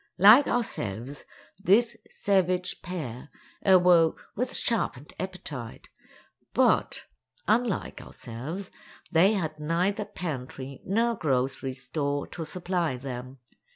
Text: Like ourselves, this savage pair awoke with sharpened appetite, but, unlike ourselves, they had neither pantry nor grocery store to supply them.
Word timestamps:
Like 0.17 0.47
ourselves, 0.47 1.25
this 1.63 1.95
savage 2.09 2.81
pair 2.81 3.29
awoke 3.63 4.31
with 4.35 4.55
sharpened 4.55 5.13
appetite, 5.19 5.89
but, 6.55 7.05
unlike 7.47 8.01
ourselves, 8.01 8.71
they 9.11 9.33
had 9.33 9.59
neither 9.59 10.05
pantry 10.05 10.81
nor 10.87 11.13
grocery 11.15 11.75
store 11.75 12.25
to 12.29 12.45
supply 12.45 12.97
them. 12.97 13.41